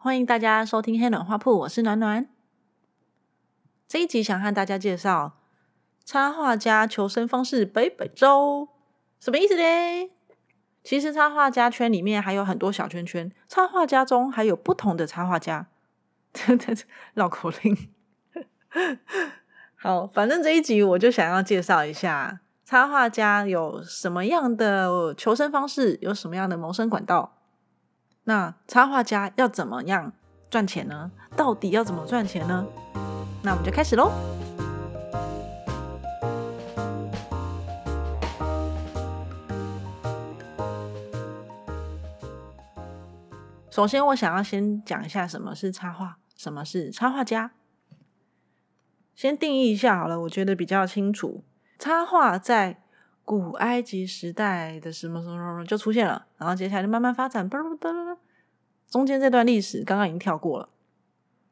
[0.00, 2.28] 欢迎大家收听黑暖画铺，我是暖暖。
[3.88, 5.40] 这一集想和大家介绍
[6.04, 8.68] 插画家求生方式北北周，
[9.18, 10.12] 什么意思嘞？
[10.84, 15.66] 其实插画家圈里面还有很多小圈圈，插画家中还有不同的插画家，
[17.14, 17.90] 绕口令。
[19.74, 27.37] 好，反正这一集我就想要介绍一下插画家有什么样的求生方式，有什么样的谋生管道。
[28.28, 30.12] 那插画家要怎么样
[30.50, 31.10] 赚钱呢？
[31.34, 32.66] 到底要怎么赚钱呢？
[33.42, 34.12] 那我们就开始喽。
[43.70, 47.52] 首先，我想要先讲一下什么是插画，什么是插画家。
[49.14, 51.42] 先定义一下好了，我觉得比较清楚。
[51.78, 52.82] 插画在
[53.28, 57.46] 古埃及时代的什么什么什么就出现了，然后接下来就慢慢发展，
[58.90, 60.70] 中间这段历史刚刚已经跳过了。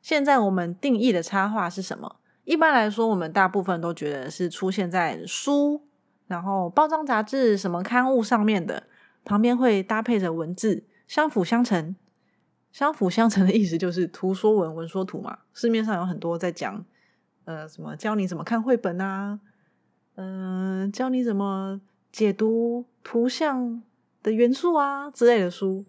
[0.01, 2.16] 现在我们定义的插画是什么？
[2.45, 5.83] 一般来说，我们大部分都觉得是出现在书、
[6.27, 8.85] 然后包装杂志、什么刊物上面的，
[9.23, 11.95] 旁边会搭配着文字，相辅相成。
[12.73, 15.40] 相辅相成的意思就是图说文，文说图嘛。
[15.52, 16.83] 市面上有很多在讲，
[17.45, 19.38] 呃，什么教你怎么看绘本啊，
[20.16, 23.82] 嗯，教你怎么解读图像
[24.22, 25.84] 的元素啊之类的书。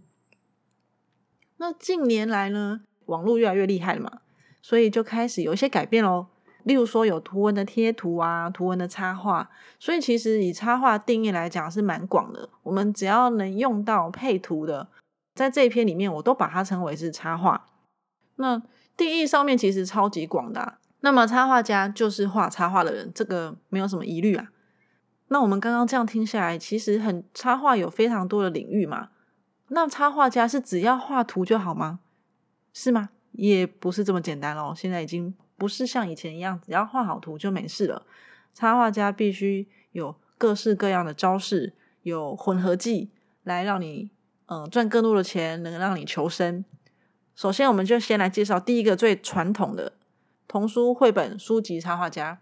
[1.57, 4.21] 那近年来呢，网络越来越厉害了嘛，
[4.61, 6.27] 所以就开始有一些改变喽。
[6.63, 9.49] 例如说有图文的贴图啊，图文的插画。
[9.79, 12.49] 所以其实以插画定义来讲是蛮广的。
[12.63, 14.89] 我们只要能用到配图的，
[15.33, 17.67] 在这一篇里面，我都把它称为是插画。
[18.35, 18.61] 那
[18.97, 20.79] 定义上面其实超级广的。
[21.01, 24.49] 那么插画家就是画插画的人，这个没有什么疑虑啊。
[25.27, 29.09] 那我们刚刚这样听下来，其实很插画有非常多的领域嘛。
[29.69, 31.99] 那插画家是只要画图就好吗？
[32.73, 33.09] 是吗？
[33.33, 34.73] 也不是这么简单哦。
[34.75, 38.05] 现在已经不是像以前一样，只要画好图就没事了。
[38.53, 43.11] 插画家必须有各式各样的招式，有混合技，
[43.43, 44.09] 来让你
[44.47, 46.63] 嗯赚更多的钱，能让你求生。
[47.35, 49.93] 首先，我们就先来介绍第一个最传统的
[50.47, 52.41] 童书绘本书籍插画家。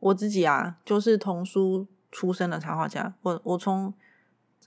[0.00, 3.14] 我自己啊，就是童书出身的插画家。
[3.22, 3.94] 我我从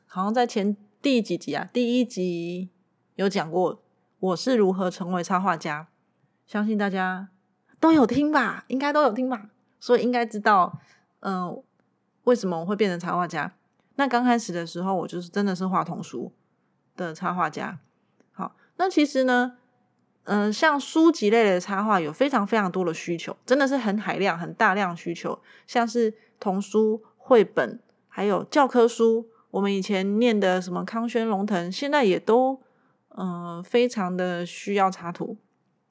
[0.06, 0.76] 好像在前。
[1.00, 1.70] 第几集啊？
[1.72, 2.72] 第一集
[3.16, 3.82] 有讲过
[4.20, 5.88] 我是如何成为插画家，
[6.48, 7.30] 相信大家
[7.80, 10.80] 都有听吧，应该都有听吧，所以应该知道，
[11.20, 11.64] 嗯，
[12.24, 13.54] 为什么我会变成插画家？
[13.96, 16.34] 那刚开始的时候，我就是真的是画童书
[16.96, 17.80] 的插画家。
[18.34, 19.58] 好，那其实呢，
[20.28, 27.80] 嗯，像书籍类的插画有非常非常多的需求，真的是很海量、很大量需求，像是童书、绘本，
[28.10, 29.30] 还有教科书。
[29.52, 32.62] 我们以前念的什么康轩、龙腾，现在也都
[33.16, 35.38] 嗯非常的需要插图，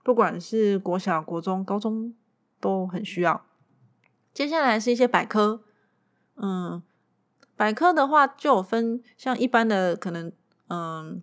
[0.05, 2.15] 不管是国小、国中、高中
[2.61, 3.47] 都很需要。
[4.35, 5.63] 接下来是一些百科，
[6.37, 6.83] 嗯，
[7.57, 10.31] 百科的话就有分像一般的可能
[10.69, 11.23] 嗯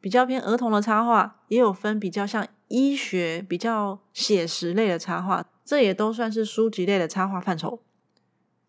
[0.00, 7.80] 比较偏儿童的插画，也有分比较像医学、比较写实类的插画，这也都算是书籍类的插画范畴。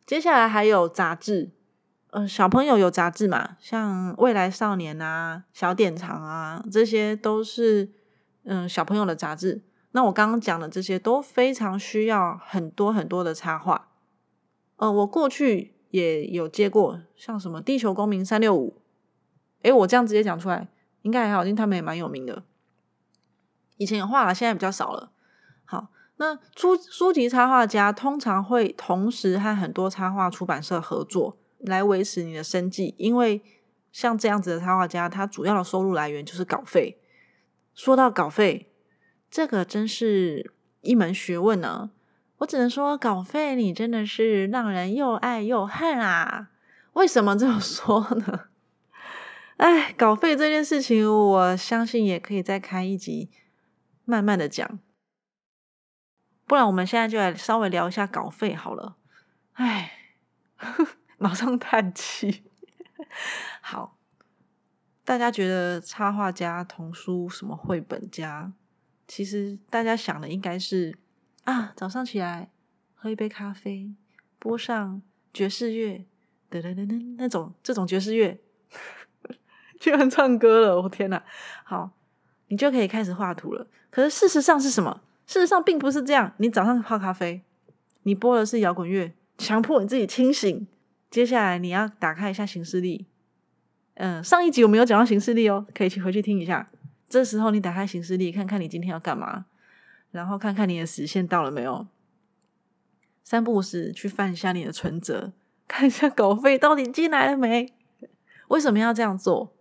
[0.06, 1.52] 接下来还有杂志。
[2.12, 3.58] 嗯，小朋友有杂志嘛？
[3.60, 7.92] 像未来少年啊、小典藏啊，这些都是
[8.46, 9.62] 嗯小朋友的杂志。
[9.92, 13.90] 那我刚刚讲的这些都非常需要很多很多的插画。
[14.78, 18.78] 呃，我过去也有接过，像什么《地球公民三六五》。
[19.62, 20.68] 诶，我这样直接讲出来，
[21.02, 22.44] 应该还好，因为他们也蛮有名的。
[23.78, 25.12] 以前有画了，现在比较少了。
[25.66, 25.88] 好，
[26.18, 31.38] 那书书籍插画家通常会同时和很多插画出版社合作。
[31.60, 33.44] 来维持你的生计，因为
[33.92, 36.98] 像这样子的插画家，他主要的收入来源就是稿费。
[37.74, 38.72] 说到稿费，
[39.30, 41.92] 这个真是一门学问呢。
[42.38, 46.50] 我只能说，稿费你真的是让人又爱又恨啊！
[46.94, 48.46] 为什么这么说呢？
[49.60, 53.30] 哎，稿费这件事情，我相信也可以再开一集，
[54.06, 54.80] 慢慢的讲。
[56.46, 58.98] 不然，我们现在就来稍微聊一下稿费好了。
[59.54, 59.96] 哎。
[61.18, 62.44] 马上叹气。
[63.60, 63.98] 好，
[65.06, 68.52] 大家觉得插画家、童书、什么绘本家，
[69.08, 70.98] 其实大家想的应该是
[71.44, 72.52] 啊，早上起来
[72.94, 73.94] 喝一杯咖啡，
[74.38, 75.02] 播上
[75.34, 76.06] 爵士乐，
[76.52, 78.42] 噔噔噔噔那种这种爵士乐，
[79.80, 80.82] 居然唱歌了！
[80.82, 81.24] 我天哪！
[81.64, 81.92] 好，
[82.48, 83.66] 你就可以开始画图了。
[83.90, 85.02] 可是事实上是什么？
[85.26, 86.34] 事实上并不是这样。
[86.38, 87.42] 你早上泡咖啡，
[88.04, 90.68] 你播的是摇滚乐，强迫你自己清醒。
[91.10, 93.08] 接下来你要打开一下行事历，
[93.96, 96.70] 嗯，上一集我们有讲到行事历哦，可以去回去听一下。
[97.08, 99.46] 这时候你打开行事历，看看你今天要干嘛，
[100.12, 101.88] 然后看看你的时限到了没有。
[103.24, 105.32] 三不五时去翻一下你的存折，
[105.68, 107.74] 看一下稿费到底进来了没。
[108.50, 109.52] 为什么要这样做？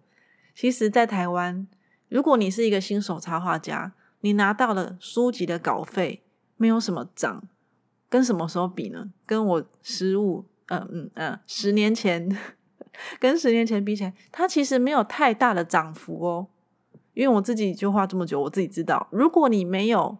[0.58, 1.69] 其实，在台湾，
[2.08, 6.25] 如果你是一个新手插画家，你拿到了书籍的稿费，
[6.56, 7.44] 没有什么涨，
[8.08, 9.12] 跟什么时候比呢？
[9.25, 12.37] 跟我十五，嗯嗯嗯，十年前，
[13.20, 16.49] 跟十年前比起来，它其实没有太大的涨幅哦。
[17.14, 20.19] 因为我自己就画这么久，我自己知道，如果你没有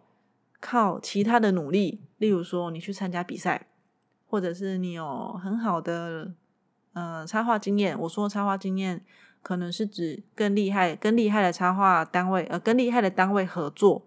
[0.61, 3.67] 靠其他的努力，例如说你去参加比赛，
[4.25, 6.31] 或者是你有很好的
[6.93, 9.03] 呃插画经验，我说插画经验
[9.41, 14.05] 可能是指更厉害、更厉害的插画单位，呃，更厉害的单位合作。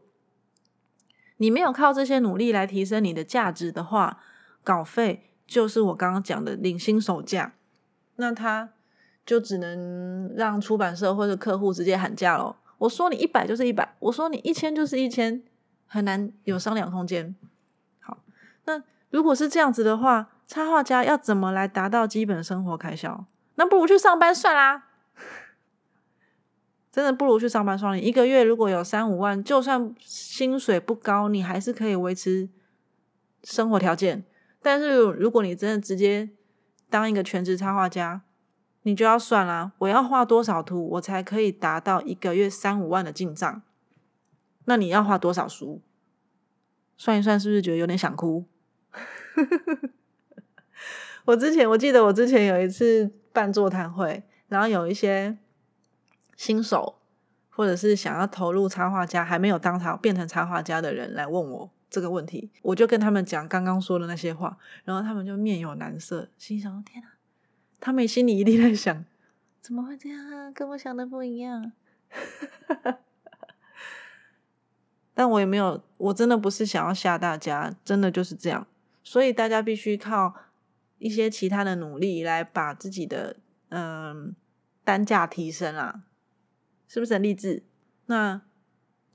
[1.38, 4.20] 你没有靠这些努力来提升你的价值的话，
[4.62, 7.54] 稿费就是我刚刚讲的领新手价，
[8.16, 8.70] 那他
[9.26, 12.56] 就只能让出版社或者客户直接喊价喽。
[12.78, 15.42] 我说你一百就是一百，我说你一千就是一千，
[15.86, 17.34] 很难有商量空间。
[18.00, 18.18] 好，
[18.66, 23.24] 那如果是这样子的话，插画家要怎么来达到基本生活开销？
[23.56, 24.90] 那不如去上班算啦。
[26.92, 27.98] 真的不如去上班算了。
[27.98, 32.50] 一个月如果有三五万，就算薪水不高，你还是可以维持
[33.42, 34.24] 生活条件。
[34.60, 36.28] 但是如果你真的直接
[36.90, 38.20] 当一个全职插画家，
[38.82, 43.62] 你就要算啦，我要画多少图，我才可以达到一个月三五万的进账？
[44.66, 45.80] 那你要画多少书？
[46.98, 48.44] 算一算，是不是觉得有点想哭？
[51.24, 55.38] 我之前我记得我之前有一次办座谈会，然后有一些
[56.42, 56.96] 新手
[57.50, 67.10] 或者是想要投入插画家还没有当插变成插画家的人来问我这个问题，我就跟他们讲刚刚说的那些话，然后他们就面有难色，心想：天哪！
[67.78, 69.04] 他们心里一定在想：
[69.60, 70.50] 怎么会这样啊？
[70.50, 71.70] 跟我想的不一样。
[75.14, 78.66] 但我也没有，我真的不是想要吓大家，真的就是这样。
[79.04, 80.34] 所以大家必须靠
[80.98, 83.36] 一些其他的努力来把自己的
[83.68, 84.34] 嗯
[84.82, 86.02] 单价提升啊，
[86.92, 87.62] 是不是很励志？
[88.04, 88.42] 那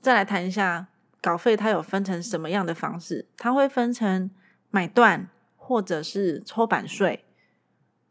[0.00, 0.88] 再来谈一下
[1.22, 3.28] 稿费，它有分成什么样的方式？
[3.36, 4.28] 它会分成
[4.68, 7.24] 买断或者是抽版税。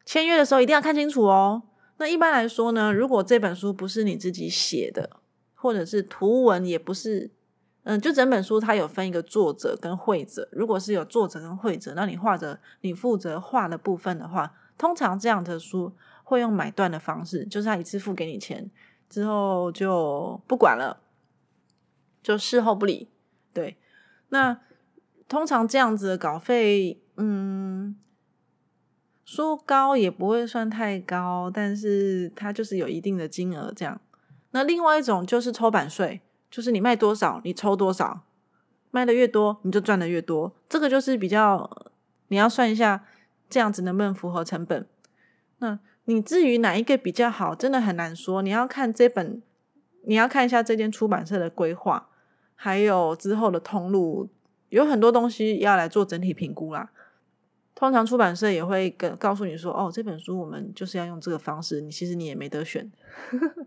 [0.05, 1.63] 签约的时候一定要看清楚哦。
[1.97, 5.19] 那一般来说呢，如果这本书不是你自己写的，
[5.53, 7.29] 或者是图文也不是，
[7.83, 10.47] 嗯，就整本书它有分一个作者跟绘者。
[10.53, 15.93] 如果是有作者跟绘者，那你画着你负责画的部分的话，通常这样的书
[16.23, 18.71] 会用买断的方式，就是他一次付给你钱，
[19.09, 21.01] 之后就不管了，
[22.21, 23.09] 就事后不理。
[23.53, 23.77] 对，
[24.29, 24.59] 那
[25.27, 27.95] 通常这样子的稿费，嗯。
[29.25, 33.99] 说高也不会算太高，但是它就是有一定的金额这样。
[34.51, 38.21] 那另外一种就是抽版税，就是你卖多少你抽多少，
[38.89, 40.55] 卖的越多你就赚的越多。
[40.69, 41.89] 这个就是比较
[42.29, 43.03] 你要算一下，
[43.49, 44.87] 这样子能不能符合成本。
[45.57, 45.77] 那
[46.09, 48.41] 你至于哪一个比较好，真的很难说。
[48.41, 49.41] 你要看这本，
[50.05, 52.07] 你要看一下这间出版社的规划，
[52.55, 54.29] 还有之后的通路，
[54.69, 56.91] 有很多东西要来做整体评估啦。
[57.75, 62.89] 通常出版社也会跟告诉你说：“哦，这本书我们就是要用这个方式。”你其实你也没得选。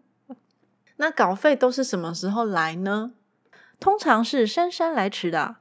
[0.97, 3.13] 那稿费都是什么时候来呢？
[3.79, 5.57] 通常是姗姗来迟的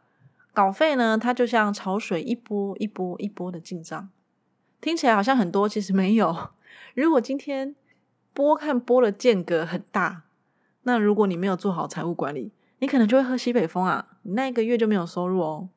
[0.54, 4.10] 稿费呢，它就像潮水一波一波一波的进账，
[4.80, 6.50] 听起来好像很多，其实没有。
[6.94, 7.76] 如果今天
[8.34, 10.24] 播看播的间隔很大，
[10.84, 15.70] 那如果你没有做好财务管理，你可能就会喝西北风啊，你那一个月就没有收入哦。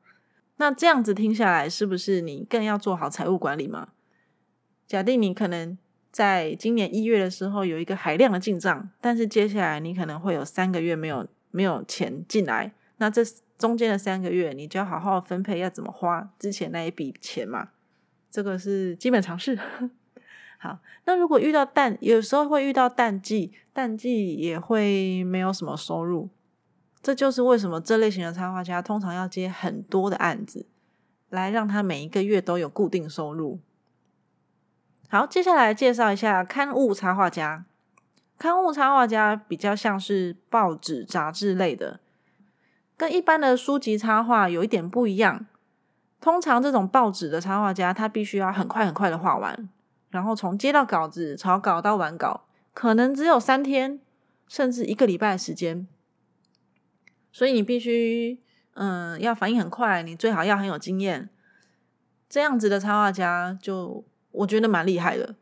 [0.57, 3.89] 那这样子听下来，是不是你更要做好财务管理吗？
[4.87, 5.77] 假定你可能
[6.11, 13.23] 在今年一月的时候有一个海量的进账，但是接下来你可能会有三个月没有没有钱进来，那这
[13.59, 17.71] 中间的三个月，你就要好好分配要怎么花之前那一笔钱嘛？
[18.31, 19.59] 这个是基本常识。
[20.63, 26.29] 好，那如果遇到淡，有时候会遇到淡季，淡季也会没有什么收入。
[27.03, 30.67] 这就是为什么这类型的插画家通常要接很多的案子，
[31.31, 33.59] 来让他每一个月都有固定收入。
[35.09, 37.65] 好，接下来介绍一下刊物插画家。
[38.39, 41.99] 刊物插画家比较像是报纸、杂志类的，
[42.97, 45.47] 跟一般的书籍插画有一点不一样。
[46.21, 49.69] 通常这种报纸的插画家，他必须要很快很快的画完，
[50.13, 53.99] 然后从接到稿子、草稿到完稿，可能只有三天，
[54.47, 55.89] 甚至一个礼拜的时间。
[57.33, 58.41] 所以你必须，
[58.75, 61.29] 嗯，要反应很快，你最好要很有经验。
[62.29, 65.35] 这样子的插画家，就我觉得蛮厉害的。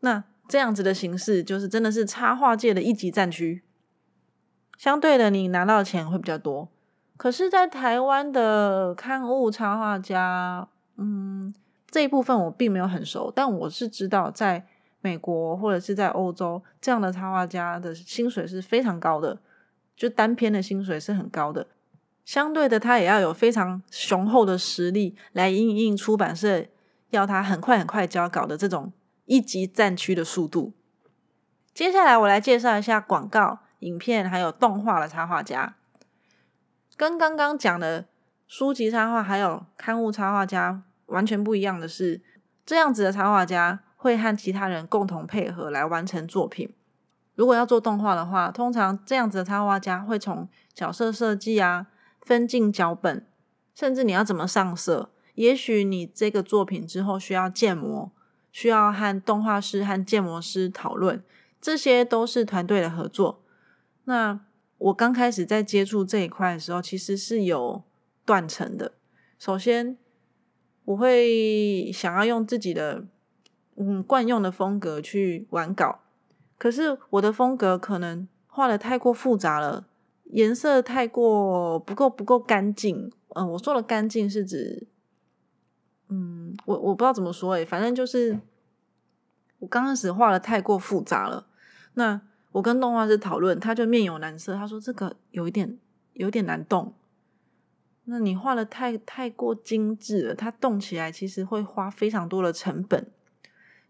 [0.00, 3.62] 那这样子的形式，就是真的是插画界的一级战区。
[4.76, 6.70] 相对的，你拿到的钱会比较多。
[7.18, 11.52] 可是，在台湾的刊物插画家，嗯，
[11.90, 14.66] 这一部分我并没有很熟，但我是知道，在
[15.00, 19.38] 美国或者是在欧洲，这样的插画家的薪水是非常高的，
[19.96, 21.66] 就单篇的薪水是很高的。
[22.24, 26.66] 相对的，他也要有非常雄厚的实力来应应出版社
[27.08, 28.92] 要他很快很快交稿的这种
[29.24, 30.74] 一级战区的速度。
[31.72, 35.76] 接下来，我来介绍一下广告、影片还有动画的插画家。
[36.96, 38.04] 跟刚刚讲的
[38.46, 42.22] 书籍插画还有刊物插画家完全不一样的是，
[42.64, 46.72] 这样子的插画家会和其他人共同配合来完成作品。
[47.34, 51.86] 如果要做动画的话，通常这样子的插画家会从角色设计啊、
[52.20, 53.26] 分镜脚本，
[53.74, 58.10] 甚至你要怎么上色，也许你这个作品之后需要建模，
[58.50, 61.22] 需要和动画师和建模师讨论，
[61.60, 63.44] 这些都是团队的合作。
[64.04, 64.40] 那
[64.78, 67.84] 我刚开始在接触这一块的时候，其实是有
[68.24, 68.94] 断层的。
[69.38, 69.96] 首先，
[70.88, 73.04] 我会想要用自己的
[73.76, 76.00] 嗯惯用的风格去玩稿，
[76.56, 79.86] 可是我的风格可能画的太过复杂了，
[80.24, 83.12] 颜色太过不够不够干净。
[83.34, 84.86] 嗯，我说的干净是指，
[86.08, 88.40] 嗯，我我不知道怎么说诶，反正就是
[89.58, 91.46] 我刚开始画的太过复杂了。
[91.94, 92.18] 那
[92.52, 94.54] 我跟动画师讨论，他就面有难色。
[94.54, 95.76] 他说：“这个有一点
[96.14, 96.94] 有点难动。
[98.10, 103.06] 那你画的太太过精致了，它动起来其实会花非常多的成本。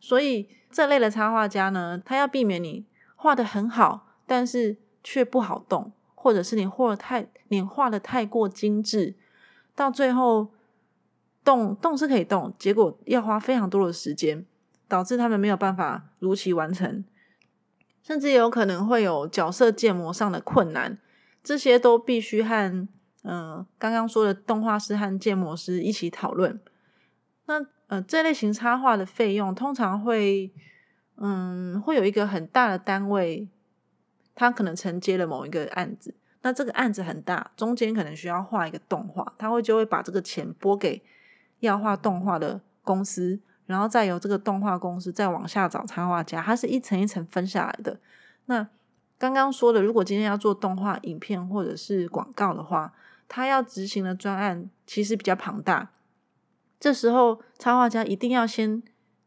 [0.00, 2.84] 所以这类的插画家呢，他要避免你
[3.14, 9.14] 画的很好，但是却不好动，或者是你画的太你画的太过精致，
[9.76, 10.48] 到最后
[11.44, 14.44] 动动是可以动，结果要花非常多的时间，
[14.88, 17.04] 导致他们没有办法如期完成。”
[18.02, 20.98] 甚至有可能会有角色建模上的困难，
[21.44, 22.88] 这些都必须和
[23.22, 26.58] 嗯刚刚说的动画师和建模师一起讨论。
[27.46, 30.52] 那呃这类型插画的费用通常会
[31.16, 33.48] 嗯会有一个很大的单位，
[34.34, 41.02] 他可能承接了某一个案子，那这个案子很大，中间可能需要画一个动画，他会就会把这个钱拨给
[41.60, 43.40] 要画动画的公司。
[43.66, 48.00] 然后再由这个动画公司再往下找插画家，它是一层一层分下来的。
[48.46, 48.66] 那
[49.18, 52.94] 刚刚说的，如果今天要做动画、影片或者是广告的话，
[53.28, 55.90] 他要执行的专案其实比较庞大。
[56.80, 58.82] 这时候插画家一定要先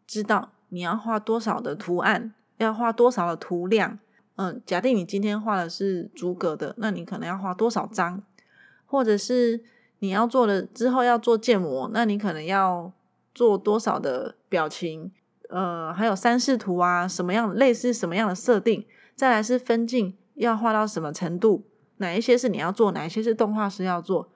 [0.05, 4.00] 知道你要画多少的图案，要画多少的图量。
[4.36, 8.24] 嗯，假定你今天画的是逐格的，那你可能要画多少张？
[8.86, 9.63] 或者是
[10.00, 12.91] 你要做的之后要做建模，那你可能要。
[13.34, 15.10] 做多少的表情，
[15.48, 18.86] 呃，还有三视图啊，什么样类似什么样的设定？
[19.15, 21.63] 再来是分镜要画到什么程度？
[22.01, 24.29] 哪一些是你要做，哪一些是动画师要做？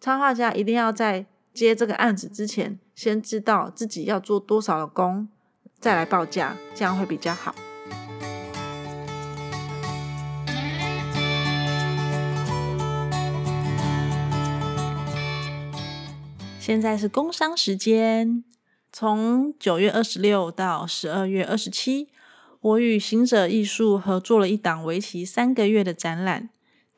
[0.00, 5.28] 插画家一定要在接这个案子之前，先知道自己要做多少的工，
[5.78, 7.54] 再来报价，这样会比较好。
[16.58, 18.44] 现在是工商时间。
[18.90, 22.08] 从九月二十六到十二月二十七，
[22.60, 26.48] 我与行者艺术合作了一档为期三个月的展览，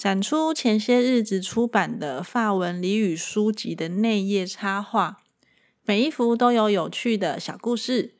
[0.00, 5.18] 展出前些日子出版的法文俚语书籍的内页插画，
[5.84, 8.14] 每一幅都有有趣的小故事。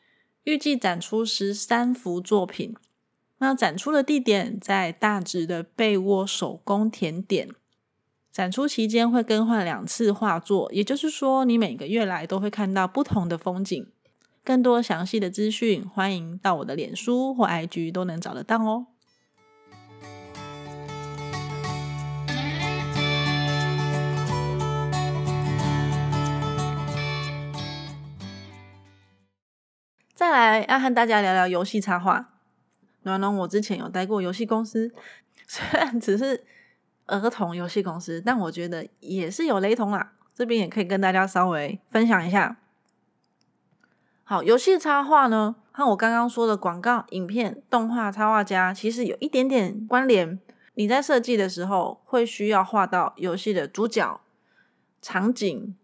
[0.44, 2.76] 预计展出十三幅作品。
[3.38, 7.48] 那展出的地点在大直的被窝手工甜点。
[8.30, 13.86] 展出期间会更换两次画作，也就是说，你每个月来都会看到不同的风景。
[14.44, 18.88] 更多详细的资讯，欢迎到我的脸书或 IG 都能找得到哦。
[30.20, 32.28] 再来要和大家聊聊游戏插画。
[33.04, 34.92] 暖暖，我之前有待过游戏公司，
[35.48, 36.44] 虽然只是。
[37.06, 40.12] 儿童游戏公司，但我觉得也是有雷同啦。
[40.34, 42.58] 这边也可以跟大家稍微分享一下。
[44.22, 50.38] 好，游戏插画呢，和我刚刚说的广告、影片、动画插画家其实有一点点关联。
[50.74, 54.20] 你在设计的时候会需要画到游戏的主角、
[55.00, 55.74] 场景、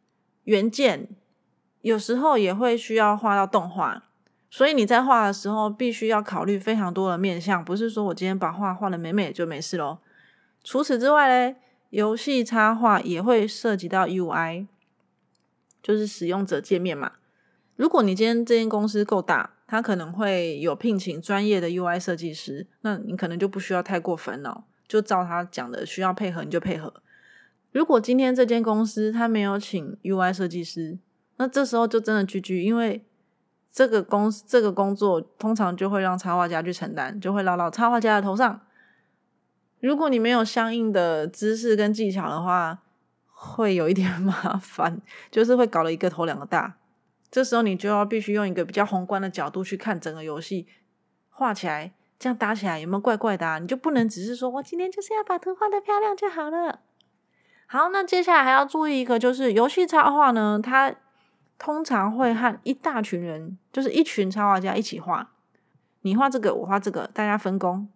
[0.45, 1.09] 元件，
[1.81, 4.05] 有时候也会需要画到动画。
[4.51, 9.99] 所以你在画的时候，必须要考虑非常多的面向，不是说我今天把画画的美美就没事喽。
[10.63, 11.57] 除此之外嘞，
[11.91, 14.67] 游戏插画也会涉及到 UI，
[15.83, 17.13] 就是使用者界面嘛。
[17.77, 24.65] 如果你今天这间公司够大，它可能会有聘请专业的 UI 设计师，那你可能就不需要太过烦恼。
[24.89, 26.95] 就照他讲的，需要配合你就配合。
[27.73, 30.99] 如果今天这间公司他没有请 UI 设计师，
[31.37, 33.05] 那这时候就真的 GG，因为
[33.77, 38.63] 这个公司这个工作通常就会让插画家去承担，就会落到插画家的头上。
[39.81, 42.79] 如果你没有相应的知识跟技巧的话，
[43.29, 46.77] 会有一点 麻烦，就是会搞了一个头两个大。
[47.31, 50.67] 这时候你就要必须用一个比较宏观的角度去看整个游戏
[51.29, 53.47] 画起来，这样搭起来有没有怪怪的？
[53.47, 56.81] 啊你就不能只是说我今天就是要把图画的漂亮就好了。
[57.67, 60.95] 好，那接下来还要注意一个，就是游戏插画呢，它
[61.59, 65.31] 通常会和一大群人，就是一群插画家一起画，
[66.03, 67.89] 你画这个，我画这个，大家分工，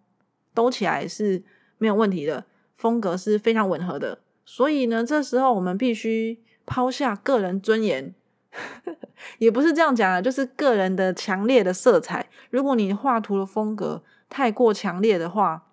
[0.53, 1.43] 兜起来是
[1.77, 4.19] 没有问题的，风格是非常吻合的。
[4.43, 8.13] 所以呢，这时候我们必须抛下个人尊严。
[9.37, 12.27] 也不是这样讲啊，就是个人的强烈的色彩。
[12.49, 15.67] 如果你画图的风格太过强烈的话，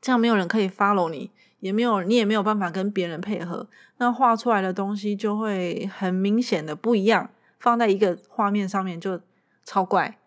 [0.00, 9.20] 这样没有人可以 follow 你，也没有你也没有办法跟别人配合，那画出来的东西就会很明显的不一样，放在一个画面上面就
[9.64, 10.18] 超怪。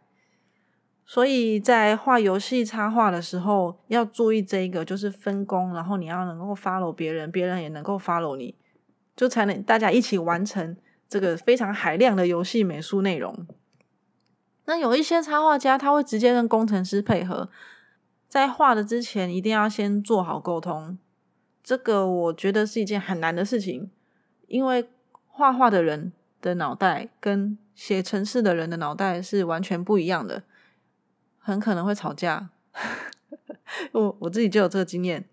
[1.06, 8.56] 所以在画游戏插画的时候，要注意这一个，就是分工，然后你要能够 follow 别人，别人也能够 follow 你，
[9.15, 10.77] 就才能大家一起完成。
[11.08, 13.46] 这个非常海量的游戏美术内容，
[14.65, 17.50] 那有一些插画家他会直接跟工程师配合，
[18.27, 20.98] 在画的之前一定要先做好沟通。
[21.66, 23.90] 这个我觉得是一件很难的事情，
[24.48, 24.88] 因为
[25.28, 30.44] 画画的人的脑袋跟写程式的人的脑袋是完全不一样的，
[31.40, 32.52] 很可能会吵架。
[33.92, 35.26] 我我自己就有这个经验。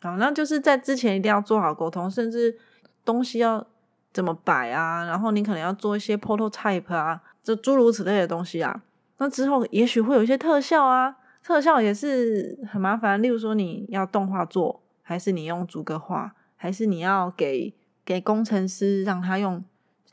[0.00, 2.58] 好，那就是在之前一定要做好沟通，甚至
[3.04, 3.66] 东西要。
[4.12, 5.04] 怎么摆啊？
[5.04, 8.82] 然后你可能要做一些 prototype 啊，这诸如此类的东西啊。
[9.18, 13.22] 那之后也许会有一些特效啊，特效也是很麻烦。
[13.22, 17.72] 例如说你要动画做，还是你用逐格画，还是你要给
[18.04, 19.64] 给工程师让他用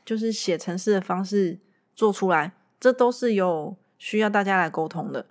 [0.04, 1.58] 就是写程式的方式
[1.96, 5.26] 做出来，这都是有需要大家来沟通的。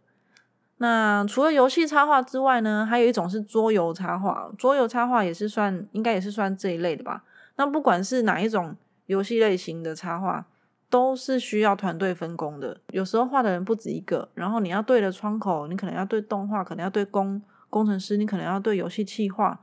[0.79, 7.23] 那除了游戏插画之外呢，还有一种是桌游插画，桌游插画也是算应该也是算这一类的吧。
[7.55, 10.45] 那不管是哪一种游戏类型的插画，
[10.89, 12.81] 都是需要团队分工的。
[12.89, 17.41] 有时候画的人不止一个，然后你要对的窗口，你可能要对动画，可能要对工
[17.73, 19.59] 工程师，你可能要对游戏企划，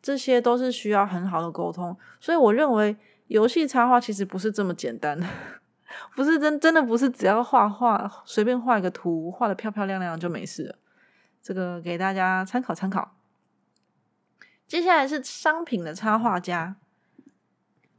[0.00, 1.96] 这些都是需要很好的沟通。
[2.20, 5.26] 所以我认为游戏插画其实不是这么简单的，
[6.14, 10.76] 不是真真的不是只要画画随便画一个图，画的漂漂亮亮就没事了。
[11.42, 13.16] 这个给大家参考参考。
[14.68, 16.76] 接下来是商品的插画家。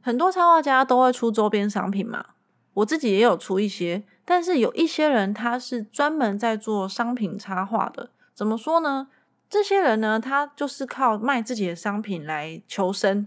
[0.00, 2.24] 很多插画家都会出周边商品嘛，
[2.72, 8.10] 我自己也有出一些，但是有一些人他是专门在做商品插画的。
[8.32, 9.08] 怎么说呢？
[9.50, 13.26] 这些人呢，他就是靠卖自己的商品来求生。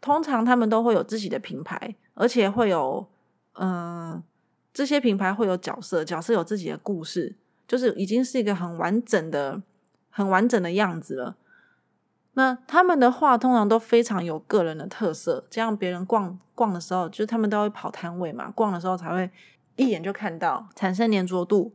[0.00, 3.04] 通常他们都会有自己的品牌，而且会有，
[3.54, 4.22] 嗯，
[4.72, 7.34] 这些品牌会有角色，角色有自己的故事，
[7.66, 9.60] 就是已经是一个很完整的、
[10.08, 11.36] 很完整的样子了。
[12.34, 19.28] 那他们的话通常都非常有个人的特色，这样别人逛逛的时候，就是他们都会跑摊位嘛，逛的时候才会
[19.74, 21.74] 一眼就看到，产生粘着度。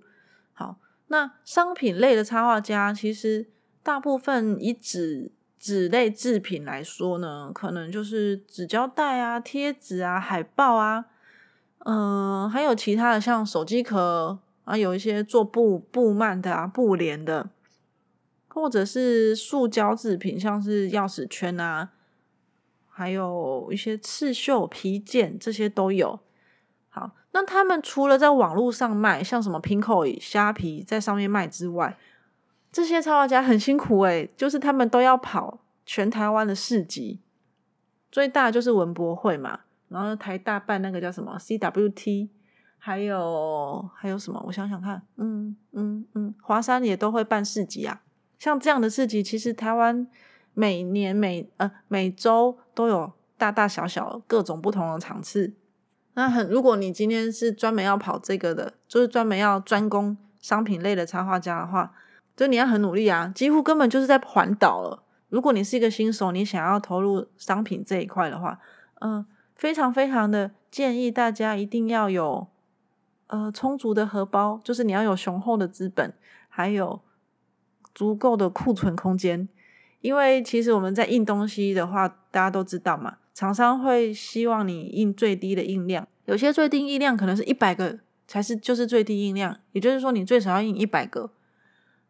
[0.54, 0.78] 好，
[1.14, 3.48] 那商品类的插画家，其实
[3.84, 11.06] 大部分以纸纸类制品来说呢，可能就是纸胶带啊、贴纸啊、海报啊，
[11.86, 17.52] 嗯，还有其他的像手机壳啊，有一些做布布幔的啊、布帘的。
[18.48, 21.92] 或者是塑胶制品，像是钥匙圈啊，
[22.90, 26.20] 还有一些刺绣皮件，这些都有。
[27.34, 31.98] 那他们除了在网络上卖，像什么 Pinko、虾皮在上面卖之外，
[32.72, 37.20] 这些插画家很辛苦诶，就是他们都要跑全台湾的市集，
[38.12, 42.30] 最大就是文博会嘛，然后台大办那个叫什么 CWT，
[42.78, 44.44] 还有还有什么？
[44.46, 48.02] 我想想看，嗯嗯嗯，华山也都会办市集啊。
[48.38, 50.08] 像这样的市集，其实台湾
[50.54, 55.54] 每年每呃每周都有大大小小各种不同的场次。
[56.14, 61.92] 那很，如果你今天是专门要跑这个的，就是专门要专攻商品类的插画家的话，
[62.36, 65.04] 就你要很努力啊，几乎根本就是在环岛了。
[65.30, 68.60] 如果你是一个新手，你想要投入商品这一块的话，
[69.02, 72.48] 嗯，非常非常的建议大家一定要有
[73.28, 76.14] 呃充足的荷包，就是你要有雄厚的资本，
[76.50, 77.02] 还有。
[77.96, 79.48] 足够的库存空间，
[80.02, 91.32] 因为其实我们在印东西的话，大家都知道嘛，厂商会希望你印最低的印量，有些最低印量可能是一百个才是就是最低印量，也就是说你最少要印一百个。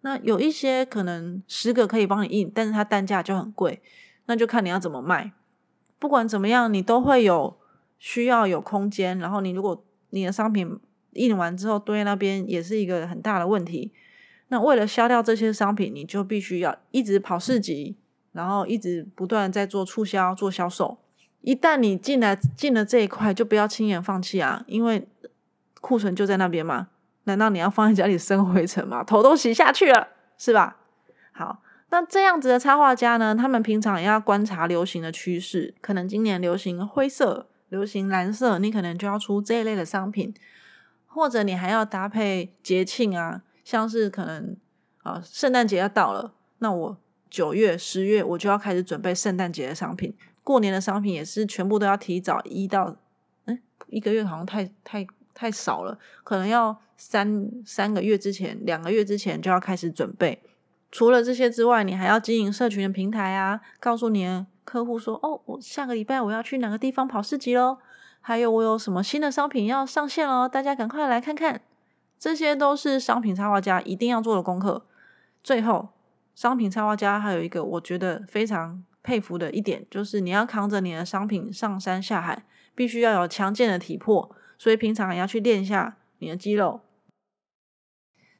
[0.01, 3.81] 那有一些可能十个可以帮你印，但是它单价就很贵，
[4.25, 5.31] 那就看你要怎么卖。
[5.97, 7.55] 不管怎么样，你都会有
[7.97, 9.17] 需要有空间。
[9.17, 10.77] 然后你如果你的商品
[11.13, 13.93] 印完之后堆在那边，也是一个很大的问题。
[14.49, 17.95] 那为了销掉这些商品，你就必须要一直跑市集，
[18.33, 20.97] 然后一直不断在做促销、做销售。
[21.43, 25.07] 一旦你进来进了这一块，就不要轻言放弃啊，因为
[25.79, 26.87] 库存就在那边嘛。
[27.25, 29.01] 难道你要放在家里生灰尘吗？
[29.01, 30.77] 头都洗下去了，是吧？
[31.31, 33.33] 好，那这样子的插画家呢？
[33.33, 40.33] 他们平常也要观察流行的趋势，可能今年流行灰色，流行蓝色，你可能就要出这一类的商品，
[41.07, 44.57] 或者你还要搭配节庆啊，像是可能
[45.03, 46.97] 啊，圣诞节要到了，那我
[47.29, 52.95] 九月、十月我就要开始准备圣诞节的商品，过年的商品也是全部都要提早一到
[53.45, 55.05] 嗯一个月，好像太太。
[55.35, 60.39] 太少了，可能要三三个月之前、两个月之前就要开始准备。
[60.91, 67.79] 除了这些之外，你还要经营社群的平台啊，告诉你的客户说：“哦，我下个礼拜我要去哪个地方跑市集喽，
[68.21, 71.59] 还有我有什么新的商品要上线喽，大家赶快来看看。”
[72.19, 74.85] 这些都是商品插画家一定要做的功课。
[75.43, 75.89] 最后，
[76.35, 84.35] 商品插画家还有一个我觉得非常佩服的一点，就是你要扛着你的商品上山下海，必须要有强健的体魄。
[84.57, 86.79] 所以平常也要去练一下你的肌肉。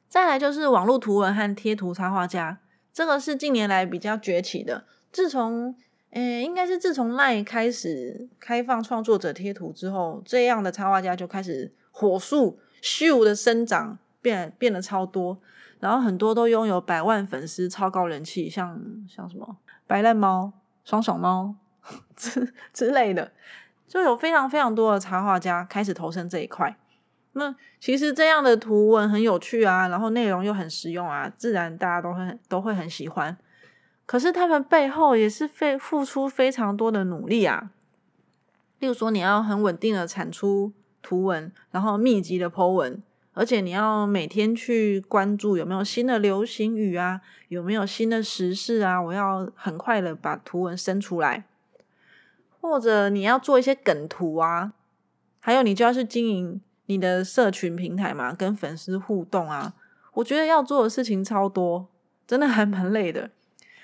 [0.08, 2.60] 再来就是网络图文和贴图插画家，
[2.92, 4.84] 这个是近年来比较崛起的。
[5.12, 5.76] 自从
[6.10, 15.40] 诶，应该是自从奈开始开放创作者贴图之后，这样的插画家就开始火速咻的生长，变变得超多。
[15.80, 20.52] 然后很多都拥有百万粉丝、超高人气，像像什么白烂猫、
[20.84, 21.54] 爽爽猫
[22.16, 23.32] 之之类的。
[23.86, 26.76] 就有非常非常多的插画家开始投身这一块。
[27.32, 33.36] 那其实这样的图文很有趣啊，然后内容又很实用啊，自然大家都会都会很喜欢。
[34.06, 37.70] 可是他们背后也是非付出非常多的努力啊。
[38.78, 43.02] 例如说，你要很稳定的产出图文，然后密集的 Po 文，
[43.34, 51.44] 而且你要每天去关注有没有新的流行语啊，有没有新的时事啊，我要很快的把图文生出来。
[52.60, 54.72] 或者你要做一些梗图啊，
[55.40, 59.74] 还有你就要去经营你的社群平台嘛，跟粉丝互动啊。
[60.14, 61.88] 我觉得要做的事情超多，
[62.26, 63.30] 真的还蛮累的。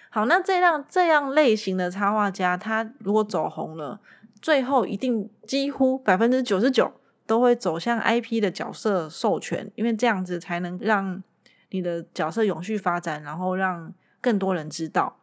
[0.08, 4.00] 好，那这样这样类型的插画家，他如果走红了，
[4.40, 6.92] 最后一定几乎百分之九十九
[7.30, 11.22] 都会走向 IP 的角色授权，因为这样子才能让
[11.68, 15.16] 你的角色永续发展，然后让更多人知道。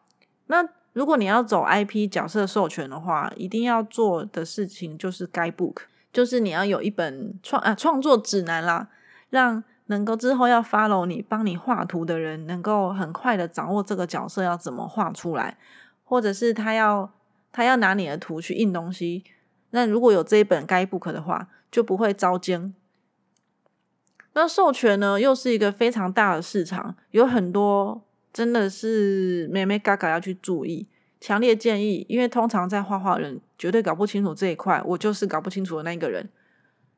[0.46, 5.80] 那如果你要走 IP 角色授权的话，一定要做的事情就是 Guidebook，
[6.14, 8.88] 就是你要有一本创啊创作指南啦，
[9.30, 15.58] 让能够之后要 follow 你帮你画图的人，能够很快的掌握这个角色要怎么画出来，
[16.06, 17.12] 或者是他要
[17.52, 19.26] 他要拿你的图去印东西，
[19.72, 22.74] 那如果有这一本 Guidebook 的话，就不会遭奸。
[24.34, 28.04] 那授权呢，又是一个非常大的市场，有很多。
[28.34, 30.88] 真的是妹妹嘎嘎要去注意，
[31.20, 36.30] 强烈建议，因为通常在画画人绝对搞不清楚这一块，我就是搞不清楚的那个人。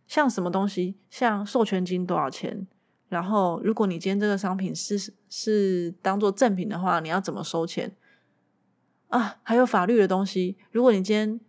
[0.06, 2.68] 像什么东西，像授权金多少钱，
[3.08, 7.96] 然后如果你今天这个商品是是当做赠品的话，你要怎么收钱
[9.08, 9.38] 啊？
[9.44, 11.40] 还有法律的东西，如果你今天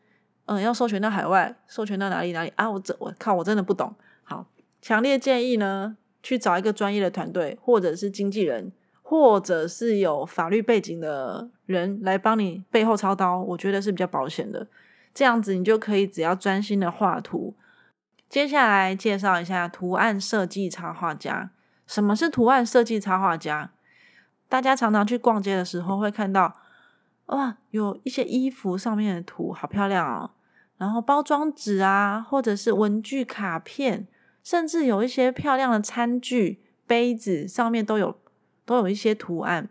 [0.50, 2.68] 嗯要授权到海外，授权到哪里哪里啊？
[2.68, 3.94] 我这我靠，我真的不懂。
[4.24, 4.44] 好，
[4.82, 8.72] 强烈建议呢，去找一个专业的团队或者是经纪人。
[9.02, 14.68] 或者是有法律背景的人来帮你背后操刀，我觉得是比较保险的。
[15.12, 17.56] 这样子你就可以只要专心的画图。
[18.28, 21.50] 接下来介绍一下图案设计插画家。
[21.88, 23.72] 什么是图案设计插画家？
[24.48, 26.54] 大家常常去逛街的时候会看到，
[27.26, 30.30] 哇，有一些衣服上面的图好漂亮哦。
[30.80, 34.08] 然后包装纸啊，或者是文具卡片，
[34.42, 38.18] 甚至有一些漂亮的餐具、杯子上面都有。
[38.66, 39.68] 都有一些图案，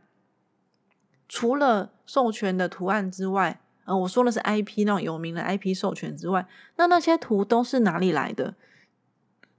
[1.30, 6.46] 除了授权的图案之外，呃，我说的是 IP 那种有名的 IP 授权之外，
[6.76, 8.56] 那那些图都是哪里来的？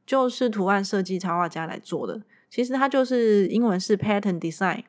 [0.05, 2.21] 就是图案设计插画家来做的。
[2.51, 4.83] 其实它就是英文是 pattern design。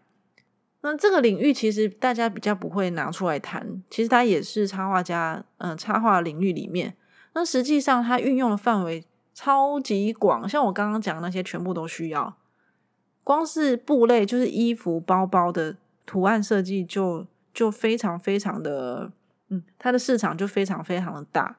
[0.84, 6.96] 那这个领域其实大家比较不会拿出来谈，其实它也是插画家，嗯，插画领域里面。
[7.34, 12.36] 那实际上它运用的范围超级广，像我刚刚讲那些全部都需要。
[13.24, 19.12] 光是布类，就是衣服、包包的图案设计，就就非常非常的，
[19.50, 21.58] 嗯，它的市场就非常非常的大。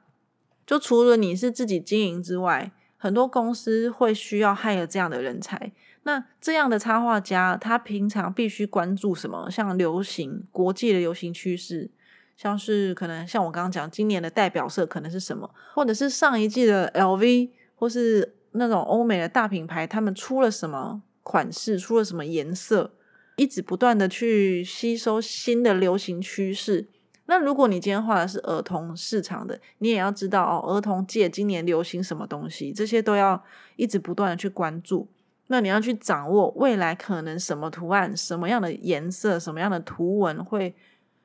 [0.66, 5.72] 就除了你是自己经营之外，很多公司会需要害了这样的人才。
[6.04, 9.48] 那这样的插画家，他平常必须关注什么？
[9.50, 11.90] 像流行、国际的流行趋势，
[12.36, 22.92] 像是可能像我刚刚讲，今年的代表色可能是什么，或者是上一季的 LV 或是那种欧美的大品牌，他们出了什么款式，出了什么颜色，
[23.36, 26.88] 一直不断的去吸收新的流行趋势。
[27.26, 33.44] 那如果你今天画的是儿童市场的，你也要知道哦，儿童界今年流行什么东西，这些都要
[33.76, 35.08] 一直不断的去关注。
[35.48, 40.74] 那你要去掌握未来可能什么图案、什么样的颜色、什么样的图文会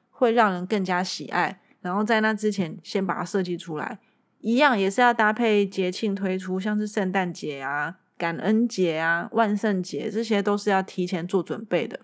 [0.09, 3.99] 会让人更加喜爱，然后在那之前先把它设计出来。
[4.39, 12.01] 一样也是要搭配节庆推出，像是圣诞节啊、感恩节啊、万圣节，这些都是要提前做准备的。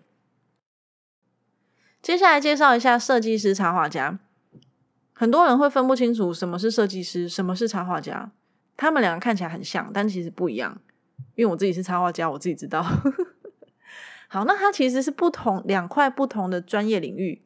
[2.02, 4.20] 接下来介绍一下设计师、插画家。
[5.14, 8.32] 很多人会分不清楚什么是设计师，什么是插画家，
[8.76, 10.82] 他们两个看起来很像，但其实不一样。
[11.36, 12.84] 因为我自己是插画家，我自己知道。
[14.28, 17.42] 好，那它其实是不同两块不同的专业领域。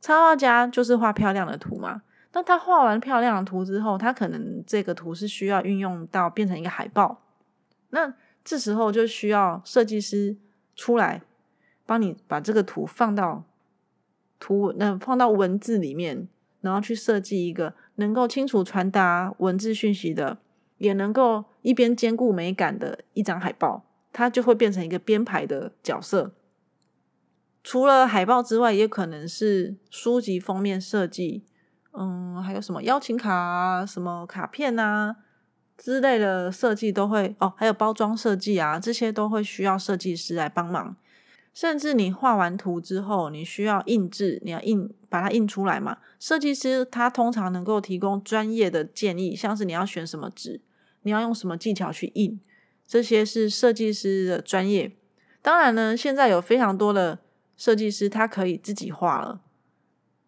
[0.00, 2.02] 插画家就是画漂亮的图嘛。
[2.32, 7.22] 那他画完漂亮的图之后，他可能这个图是需要运用到变成一个海报。
[7.90, 8.12] 那
[8.44, 10.36] 这时候就需要设计师
[10.74, 11.22] 出来
[11.86, 13.44] 帮你把这个图放到
[14.38, 16.28] 图那放到文字里面，
[16.60, 20.38] 然后去设计一个能够清楚传达文字讯息的。
[20.78, 26.32] 也能够一边兼顾美感的一张海报，它就会变成一个编排的角色。
[27.62, 31.42] 除了海报之外，也可能是书籍封面设计，
[31.92, 35.16] 嗯，还有什么邀请卡啊、什么卡片啊
[35.78, 40.94] 之类的设计都会哦，还有包装设计啊，这些都会需要设计师来帮忙。
[41.54, 45.96] 甚至你画完图之后，你需要印制，你要印把它印出来嘛？
[46.20, 50.60] 设计师他通常能够提供专业的建议，像是你要选什么纸，
[51.04, 52.38] 你要用什么技巧去印，
[52.86, 54.92] 这些是设计师的专业。
[55.40, 57.20] 当然呢，现在有非常多的
[57.56, 59.40] 设计师，他可以自己画了，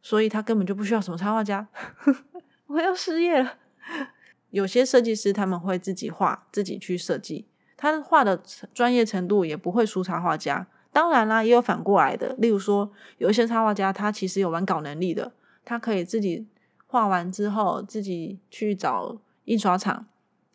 [0.00, 1.68] 所以他根本就不需要什么插画家。
[2.68, 3.54] 我要失业了。
[4.50, 8.40] 有些设计师他们会自己画，自己去设计，他画的
[8.72, 10.66] 专业程度也不会输插画家。
[10.92, 12.34] 当然啦，也有反过来的。
[12.38, 15.32] 例如说，有一些插画家，他其实有完稿能力的，
[15.64, 16.46] 他可以自己
[16.86, 20.06] 画完之后，自己去找印刷厂，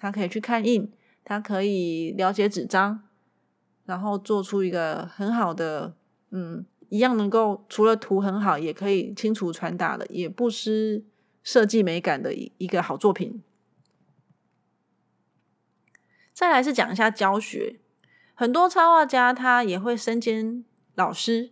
[0.01, 0.91] 他可以去看印，
[1.23, 3.03] 他可以了解纸张，
[3.85, 5.93] 然后做出一个很好的，
[6.31, 11.05] 嗯，一样能够除了图很好，也可以清楚传达的，也不失
[11.43, 13.43] 设计美感的一一个好作品。
[16.33, 17.79] 再来是讲一下教学。
[18.33, 21.51] 很多插画家他也会身兼老师，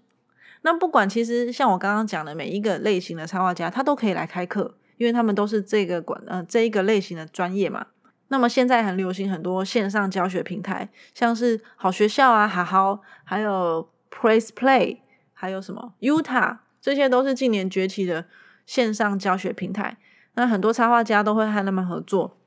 [0.64, 7.86] 那不管其实像我刚刚讲的每一个类型的插画家，他都可以来开课，因为他们都是这个管呃这一个类型的专业嘛。
[8.30, 15.00] 那么现在很流行很多线上教学平台，像是好学校啊、好好，还有 Praise Play，
[15.34, 18.26] 还有什么 Utah，这些都是近年崛起的
[18.66, 19.98] 线上教学平台。
[20.36, 22.38] 那很多插画家都会和他们合作，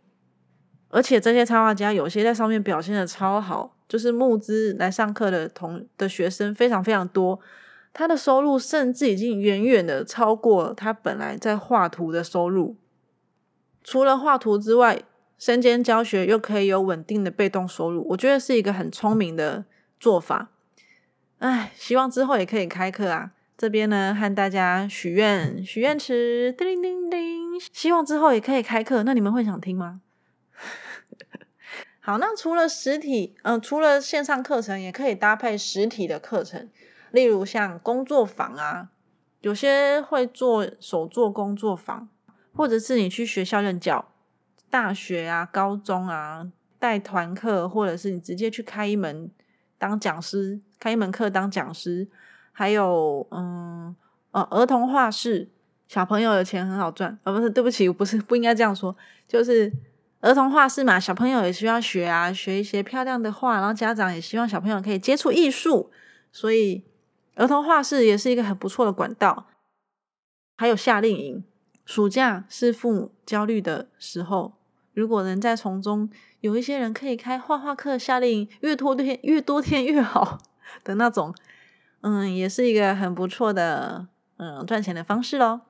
[0.88, 3.76] 而且这些插画家有些在上面表现的超好。
[3.88, 7.38] 就是募资来上课的同的学生非常非常多，
[7.92, 12.74] 他的收入甚至已经远远的超过他本来在画图的收入。
[13.84, 15.02] 除了画图之外，
[15.42, 19.64] 身兼教学又可以有稳定的被动收入，我觉得是一个很聪明的
[19.98, 20.52] 做法。
[21.38, 23.32] 唉，希望之后也可以开课啊！
[23.58, 29.02] 这边呢，和大家许愿，许愿池叮叮叮，希望之后也可以开课。
[29.02, 30.00] 那你们会想听吗？
[31.98, 36.70] 好，那除了实体，嗯，除了线上课程，也可以搭配实体的课程，
[37.10, 38.90] 例如像工作坊啊，
[39.40, 42.08] 有些会做手作工作坊，
[42.54, 44.11] 或者是你去学校任教，
[44.72, 49.30] 大学啊、高中啊带团课，或者是你直接去开一门
[49.76, 52.08] 当讲师，开一门课当讲师，
[52.52, 53.94] 还有嗯
[54.30, 55.50] 呃儿童画室，
[55.86, 58.96] 小朋友的钱很好赚，呃不是，对不起，不是不应该这样说，
[59.28, 59.70] 就是。
[60.22, 65.90] 儿童画室嘛，小朋友也需要学啊，学一些漂亮的画，然后家长也希望小朋友可以接触艺术，
[66.30, 66.84] 所以
[67.34, 69.48] 儿童画室也是一个很不错的管道。
[70.56, 71.44] 还有夏令营，
[71.84, 74.52] 暑假是父母焦虑的时候，
[74.94, 76.08] 如果能在从中
[76.40, 80.38] 有一些人可以开画画课，夏令营越多天越多天越好
[80.84, 81.34] 的那种，
[82.00, 85.60] 嗯，也是一个很不错的嗯赚钱的方式喽。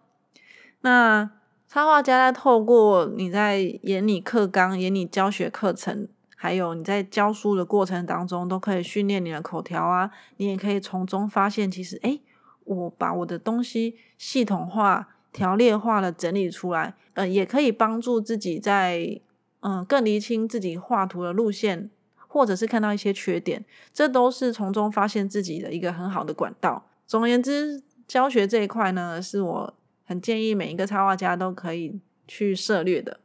[0.81, 1.31] 那。
[1.69, 6.07] 插画家在透过你在演你课纲、演你教学课程，
[6.37, 10.11] 还有你在教书的过程当中，都可以训练你的口条啊。
[10.37, 12.21] 你也可以从中发现，其实哎，
[12.65, 19.21] 我把我的东西系统化、条列化的整理出来，呃，也可以帮助自己在
[19.61, 21.90] 嗯更厘清自己画图的路线，
[22.29, 26.87] 或者是看到一些缺点，这都是从中发现自己的一个很好的管道。
[27.07, 33.21] 总而言之，教学这一块呢，是我很建议每一个插画家都可以去涉猎的。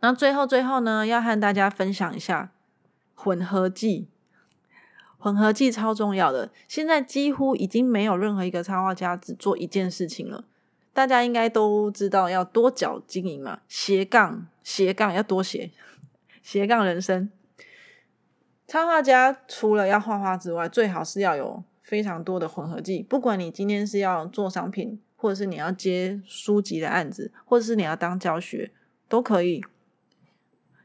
[0.00, 2.52] 那最后最后呢，要和大家分享一下
[3.14, 4.08] 混合技。
[5.22, 10.44] 混合剂超重要的，现在几乎已经没有任何一个插画家只做一件事情了。
[10.92, 15.70] 大家应该都知道要多角经营嘛，斜杠斜杠要多斜
[16.42, 17.30] 斜杠人生。
[18.66, 23.06] 插画家除了要画画之外，最好是要有非常多的混合剂。
[23.08, 28.72] 不管你今天是要做商品，或者是你要接书籍的案子，或者是你要当教学，
[29.08, 29.64] 都可以。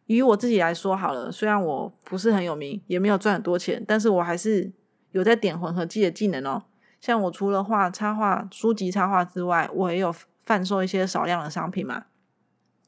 [0.07, 4.71] 以我自己来说好了，虽然我不是很有名，也没有赚很多钱，但是我还是
[5.11, 6.63] 有在点混合技的技能哦。
[6.99, 10.13] 像我除了画插画、书籍插画之外，我也有
[10.45, 12.05] 贩售一些少量的商品嘛。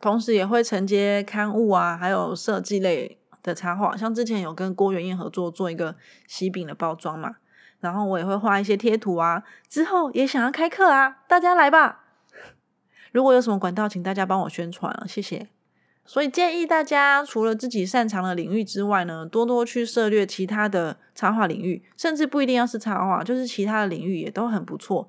[0.01, 3.97] 同时也会承接刊物啊，还有设计类的插画。
[3.97, 7.35] 像之前有跟郭元燕合作做一个喜饼的包装嘛，
[7.81, 9.43] 然后我也会画一些贴图啊。
[9.67, 12.05] 之后也想要开课啊，大家来吧！
[13.11, 15.49] 如果有什么管道，请大家帮我宣传啊，谢谢。
[16.09, 25.07] 所以建议大家，除了自己擅长的领域之外呢，多多去涉猎其他的插画领域，甚至不一定要是插画，就是其他的领域也都很不错。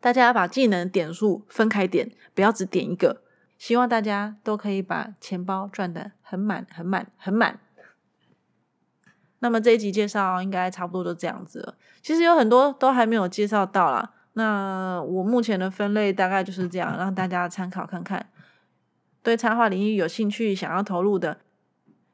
[0.00, 3.22] 大家把技能点数分开点，不要只点一个。
[3.56, 7.60] 希望大家都可以把钱包赚得很满、很满、很满。
[9.38, 11.76] 那么这一集介绍应该差不多就这样子了。
[12.02, 14.10] 其实有很多都还没有介绍到啦。
[14.32, 18.26] 那我目前的分类大概就是这样，让大家参考看看。
[19.22, 21.38] 对插画领域有兴趣、想要投入的，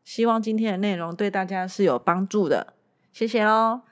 [0.04, 2.74] 希望今天的内容对大家是有帮助的。
[3.12, 3.82] 谢谢哦。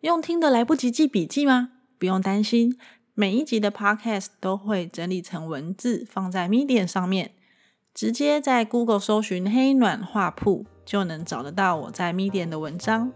[0.00, 1.70] 用听的来不及记笔记吗？
[1.98, 2.78] 不用担心，
[3.14, 7.32] 每一集的 Podcast 都会整理成文字放在 Medium 上面，
[7.94, 13.10] 直接在 Google 搜寻“黑暖画铺”就能找得到我在 Medium 的文章。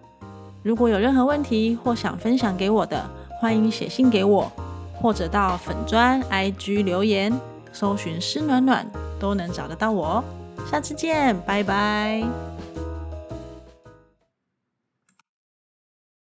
[0.62, 4.50] 如果有任何问题或想分享给我的，欢迎写信给我，
[4.94, 7.49] 或者到粉砖 IG 留言。
[7.72, 8.86] 搜寻“湿暖暖”
[9.18, 10.24] 都能找得到我哦，
[10.70, 12.49] 下次见，拜拜。